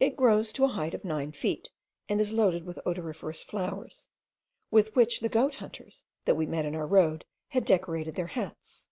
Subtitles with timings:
[0.00, 1.70] It grows to the height of nine feet,
[2.08, 4.08] and is loaded with odoriferous flowers,
[4.70, 8.88] with which the goat hunters, that we met in our road, had decorated their hats.